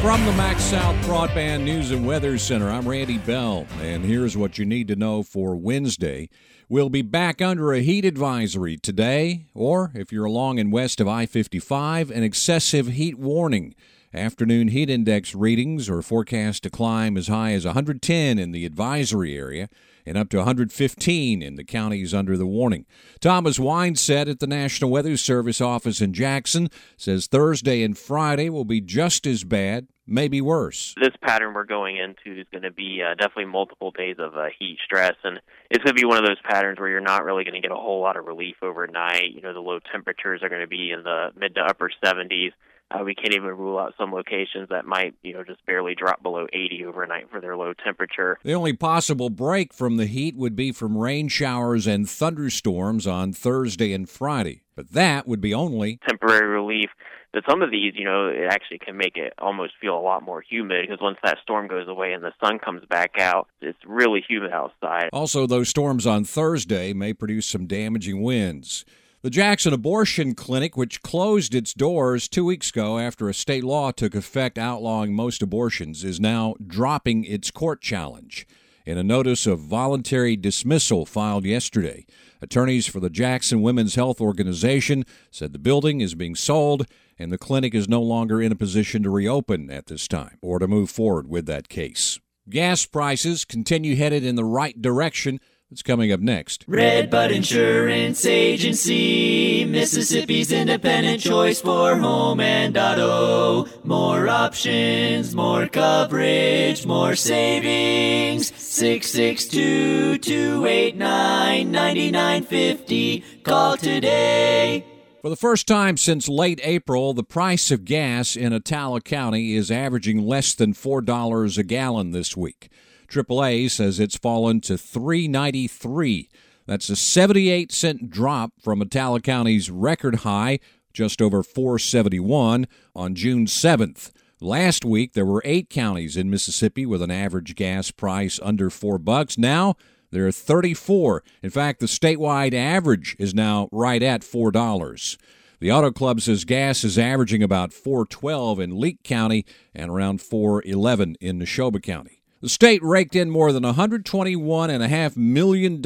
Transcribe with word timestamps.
From 0.00 0.24
the 0.24 0.32
MaxxSouth 0.32 1.02
Broadband 1.02 1.64
News 1.64 1.90
and 1.90 2.06
Weather 2.06 2.38
Center, 2.38 2.70
I'm 2.70 2.88
Randy 2.88 3.18
Bell, 3.18 3.66
and 3.80 4.04
here's 4.04 4.36
what 4.36 4.56
you 4.56 4.64
need 4.64 4.86
to 4.88 4.96
know 4.96 5.24
for 5.24 5.56
Wednesday. 5.56 6.30
We'll 6.68 6.88
be 6.88 7.02
back 7.02 7.42
under 7.42 7.72
a 7.72 7.80
heat 7.80 8.04
advisory 8.04 8.76
today, 8.76 9.46
or 9.54 9.90
if 9.96 10.12
you're 10.12 10.24
along 10.24 10.60
and 10.60 10.70
west 10.70 11.00
of 11.00 11.08
I 11.08 11.26
55, 11.26 12.12
an 12.12 12.22
excessive 12.22 12.86
heat 12.86 13.18
warning. 13.18 13.74
Afternoon 14.14 14.68
heat 14.68 14.88
index 14.88 15.34
readings 15.34 15.90
are 15.90 16.00
forecast 16.00 16.62
to 16.62 16.70
climb 16.70 17.18
as 17.18 17.28
high 17.28 17.52
as 17.52 17.66
110 17.66 18.38
in 18.38 18.52
the 18.52 18.64
advisory 18.64 19.36
area 19.36 19.68
and 20.06 20.16
up 20.16 20.30
to 20.30 20.38
115 20.38 21.42
in 21.42 21.56
the 21.56 21.64
counties 21.64 22.14
under 22.14 22.34
the 22.34 22.46
warning. 22.46 22.86
Thomas 23.20 23.58
Winesett 23.58 24.26
at 24.26 24.40
the 24.40 24.46
National 24.46 24.90
Weather 24.90 25.18
Service 25.18 25.60
office 25.60 26.00
in 26.00 26.14
Jackson 26.14 26.70
says 26.96 27.26
Thursday 27.26 27.82
and 27.82 27.98
Friday 27.98 28.48
will 28.48 28.64
be 28.64 28.80
just 28.80 29.26
as 29.26 29.44
bad, 29.44 29.88
maybe 30.06 30.40
worse. 30.40 30.94
This 30.98 31.14
pattern 31.20 31.52
we're 31.52 31.64
going 31.64 31.98
into 31.98 32.40
is 32.40 32.46
going 32.50 32.62
to 32.62 32.70
be 32.70 33.02
uh, 33.06 33.14
definitely 33.14 33.44
multiple 33.44 33.90
days 33.90 34.16
of 34.18 34.34
uh, 34.38 34.46
heat 34.58 34.78
stress, 34.82 35.16
and 35.22 35.38
it's 35.70 35.84
going 35.84 35.94
to 35.94 36.00
be 36.00 36.06
one 36.06 36.16
of 36.16 36.24
those 36.24 36.40
patterns 36.48 36.80
where 36.80 36.88
you're 36.88 37.00
not 37.02 37.26
really 37.26 37.44
going 37.44 37.60
to 37.60 37.60
get 37.60 37.72
a 37.72 37.78
whole 37.78 38.00
lot 38.00 38.16
of 38.16 38.24
relief 38.24 38.56
overnight. 38.62 39.34
You 39.34 39.42
know, 39.42 39.52
the 39.52 39.60
low 39.60 39.80
temperatures 39.92 40.42
are 40.42 40.48
going 40.48 40.62
to 40.62 40.66
be 40.66 40.92
in 40.92 41.02
the 41.02 41.28
mid 41.36 41.56
to 41.56 41.60
upper 41.60 41.90
70s. 42.02 42.52
Uh, 42.90 43.04
we 43.04 43.14
can't 43.14 43.34
even 43.34 43.48
rule 43.48 43.78
out 43.78 43.94
some 43.98 44.12
locations 44.12 44.68
that 44.70 44.86
might, 44.86 45.14
you 45.22 45.34
know, 45.34 45.44
just 45.44 45.64
barely 45.66 45.94
drop 45.94 46.22
below 46.22 46.46
80 46.52 46.86
overnight 46.86 47.30
for 47.30 47.40
their 47.40 47.56
low 47.56 47.74
temperature. 47.74 48.38
The 48.42 48.54
only 48.54 48.72
possible 48.72 49.28
break 49.28 49.74
from 49.74 49.96
the 49.96 50.06
heat 50.06 50.36
would 50.36 50.56
be 50.56 50.72
from 50.72 50.96
rain 50.96 51.28
showers 51.28 51.86
and 51.86 52.08
thunderstorms 52.08 53.06
on 53.06 53.32
Thursday 53.32 53.92
and 53.92 54.08
Friday. 54.08 54.62
But 54.74 54.92
that 54.92 55.26
would 55.26 55.40
be 55.40 55.52
only 55.52 55.98
temporary 56.08 56.48
relief. 56.48 56.88
But 57.32 57.42
some 57.48 57.60
of 57.60 57.70
these, 57.70 57.92
you 57.94 58.04
know, 58.04 58.28
it 58.28 58.46
actually 58.50 58.78
can 58.78 58.96
make 58.96 59.16
it 59.16 59.34
almost 59.38 59.74
feel 59.80 59.98
a 59.98 60.00
lot 60.00 60.22
more 60.22 60.40
humid 60.40 60.86
because 60.86 61.02
once 61.02 61.18
that 61.22 61.38
storm 61.42 61.68
goes 61.68 61.86
away 61.86 62.12
and 62.12 62.24
the 62.24 62.32
sun 62.42 62.58
comes 62.58 62.84
back 62.86 63.18
out, 63.18 63.48
it's 63.60 63.78
really 63.86 64.24
humid 64.26 64.50
outside. 64.50 65.10
Also, 65.12 65.46
those 65.46 65.68
storms 65.68 66.06
on 66.06 66.24
Thursday 66.24 66.94
may 66.94 67.12
produce 67.12 67.44
some 67.44 67.66
damaging 67.66 68.22
winds. 68.22 68.86
The 69.20 69.30
Jackson 69.30 69.72
Abortion 69.72 70.36
Clinic, 70.36 70.76
which 70.76 71.02
closed 71.02 71.52
its 71.52 71.74
doors 71.74 72.28
two 72.28 72.44
weeks 72.44 72.70
ago 72.70 73.00
after 73.00 73.28
a 73.28 73.34
state 73.34 73.64
law 73.64 73.90
took 73.90 74.14
effect 74.14 74.56
outlawing 74.56 75.12
most 75.12 75.42
abortions, 75.42 76.04
is 76.04 76.20
now 76.20 76.54
dropping 76.64 77.24
its 77.24 77.50
court 77.50 77.82
challenge. 77.82 78.46
In 78.86 78.96
a 78.96 79.02
notice 79.02 79.44
of 79.44 79.58
voluntary 79.58 80.36
dismissal 80.36 81.04
filed 81.04 81.44
yesterday, 81.44 82.06
attorneys 82.40 82.86
for 82.86 83.00
the 83.00 83.10
Jackson 83.10 83.60
Women's 83.60 83.96
Health 83.96 84.20
Organization 84.20 85.04
said 85.32 85.52
the 85.52 85.58
building 85.58 86.00
is 86.00 86.14
being 86.14 86.36
sold 86.36 86.86
and 87.18 87.32
the 87.32 87.38
clinic 87.38 87.74
is 87.74 87.88
no 87.88 88.00
longer 88.00 88.40
in 88.40 88.52
a 88.52 88.56
position 88.56 89.02
to 89.02 89.10
reopen 89.10 89.68
at 89.68 89.86
this 89.86 90.06
time 90.06 90.38
or 90.40 90.60
to 90.60 90.68
move 90.68 90.90
forward 90.90 91.28
with 91.28 91.46
that 91.46 91.68
case. 91.68 92.20
Gas 92.48 92.86
prices 92.86 93.44
continue 93.44 93.96
headed 93.96 94.24
in 94.24 94.36
the 94.36 94.44
right 94.44 94.80
direction 94.80 95.40
that's 95.70 95.82
coming 95.82 96.10
up 96.12 96.20
next. 96.20 96.64
Redbud 96.66 97.30
Insurance 97.30 98.24
Agency, 98.24 99.64
Mississippi's 99.64 100.50
independent 100.50 101.20
choice 101.20 101.60
for 101.60 101.96
home 101.96 102.40
and 102.40 102.76
auto. 102.76 103.66
More 103.84 104.28
options, 104.28 105.34
more 105.34 105.66
coverage, 105.68 106.86
more 106.86 107.14
savings. 107.14 108.54
662 108.56 110.18
289 110.18 111.70
9950. 111.70 113.24
Call 113.42 113.76
today. 113.76 114.86
For 115.20 115.30
the 115.30 115.36
first 115.36 115.66
time 115.66 115.96
since 115.96 116.28
late 116.28 116.60
April, 116.62 117.12
the 117.12 117.24
price 117.24 117.70
of 117.70 117.84
gas 117.84 118.36
in 118.36 118.52
Attala 118.52 119.02
County 119.02 119.54
is 119.54 119.70
averaging 119.70 120.22
less 120.22 120.54
than 120.54 120.72
$4 120.72 121.58
a 121.58 121.62
gallon 121.64 122.12
this 122.12 122.36
week. 122.36 122.70
AAA 123.08 123.70
says 123.70 123.98
it's 123.98 124.16
fallen 124.16 124.60
to 124.62 124.76
393. 124.76 126.28
That's 126.66 126.90
a 126.90 126.96
78 126.96 127.72
cent 127.72 128.10
drop 128.10 128.52
from 128.60 128.80
Attala 128.80 129.22
County's 129.22 129.70
record 129.70 130.16
high, 130.16 130.58
just 130.92 131.22
over 131.22 131.42
471 131.42 132.66
on 132.94 133.14
June 133.14 133.46
7th. 133.46 134.10
Last 134.40 134.84
week 134.84 135.14
there 135.14 135.24
were 135.24 135.42
8 135.44 135.70
counties 135.70 136.16
in 136.16 136.30
Mississippi 136.30 136.84
with 136.84 137.02
an 137.02 137.10
average 137.10 137.54
gas 137.54 137.90
price 137.90 138.38
under 138.42 138.68
4 138.68 138.98
bucks. 138.98 139.38
Now 139.38 139.76
there 140.10 140.26
are 140.26 140.32
34. 140.32 141.22
In 141.42 141.50
fact, 141.50 141.80
the 141.80 141.86
statewide 141.86 142.54
average 142.54 143.16
is 143.18 143.34
now 143.34 143.68
right 143.72 144.02
at 144.02 144.20
$4. 144.20 145.16
The 145.60 145.72
Auto 145.72 145.90
Club 145.90 146.20
says 146.20 146.44
gas 146.44 146.84
is 146.84 146.98
averaging 146.98 147.42
about 147.42 147.72
412 147.72 148.60
in 148.60 148.78
Leake 148.78 149.02
County 149.02 149.44
and 149.74 149.90
around 149.90 150.22
411 150.22 151.16
in 151.20 151.38
Neshoba 151.38 151.82
County. 151.82 152.22
The 152.40 152.48
state 152.48 152.80
raked 152.84 153.16
in 153.16 153.30
more 153.30 153.50
than 153.50 153.64
$121.5 153.64 155.16
million 155.16 155.82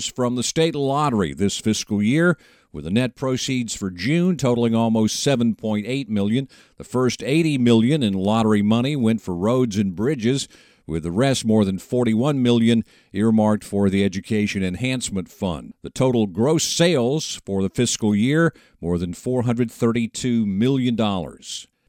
from 0.00 0.34
the 0.34 0.42
state 0.42 0.74
lottery 0.74 1.32
this 1.32 1.60
fiscal 1.60 2.02
year, 2.02 2.36
with 2.72 2.82
the 2.82 2.90
net 2.90 3.14
proceeds 3.14 3.76
for 3.76 3.92
June 3.92 4.36
totaling 4.36 4.74
almost 4.74 5.24
7.8 5.24 6.08
million. 6.08 6.48
The 6.78 6.84
first 6.84 7.22
80 7.22 7.58
million 7.58 8.02
in 8.02 8.12
lottery 8.12 8.60
money 8.60 8.96
went 8.96 9.20
for 9.20 9.36
roads 9.36 9.76
and 9.76 9.94
bridges, 9.94 10.48
with 10.84 11.04
the 11.04 11.12
rest 11.12 11.44
more 11.44 11.64
than 11.64 11.78
41 11.78 12.42
million 12.42 12.82
earmarked 13.12 13.62
for 13.62 13.88
the 13.88 14.02
Education 14.02 14.64
Enhancement 14.64 15.28
Fund. 15.28 15.74
The 15.82 15.90
total 15.90 16.26
gross 16.26 16.64
sales 16.64 17.40
for 17.46 17.62
the 17.62 17.70
fiscal 17.70 18.16
year 18.16 18.52
more 18.80 18.98
than 18.98 19.14
432 19.14 20.44
million 20.44 20.96
dollars. 20.96 21.68